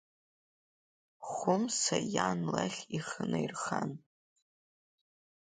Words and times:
Хәымса 1.31 1.97
иан 2.13 2.39
лахь 2.53 2.81
ихы 2.97 3.23
наирхан… 3.31 3.91